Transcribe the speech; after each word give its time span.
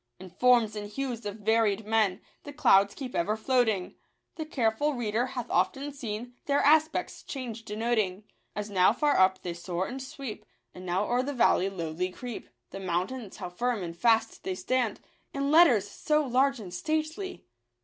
In 0.19 0.31
forms 0.31 0.75
and 0.75 0.89
hues 0.89 1.27
of 1.27 1.35
varied 1.41 1.85
mien 1.85 2.21
The 2.43 2.51
clouds 2.53 2.95
keep 2.95 3.13
ever 3.15 3.37
floating; 3.37 3.97
The 4.35 4.47
careful 4.47 4.95
reader 4.95 5.27
hath 5.27 5.51
often 5.51 5.93
seen 5.93 6.33
Their 6.47 6.59
aspects, 6.61 7.21
change 7.21 7.65
denoting, 7.65 8.23
As 8.55 8.71
now 8.71 8.93
far 8.93 9.19
up 9.19 9.43
they 9.43 9.53
soar 9.53 9.87
and 9.87 10.01
sweep, 10.01 10.43
And 10.73 10.87
now 10.87 11.03
o'er 11.05 11.21
the 11.21 11.35
valley 11.35 11.69
lowly 11.69 12.09
creep. 12.09 12.49
The 12.71 12.79
mountains— 12.79 13.37
how 13.37 13.53
Ann 13.61 13.83
and 13.83 13.95
fast 13.95 14.43
they 14.43 14.55
stand, 14.55 15.01
In 15.35 15.51
letters 15.51 15.87
so 15.91 16.25
large 16.25 16.59
and 16.59 16.73
stately 16.73 17.45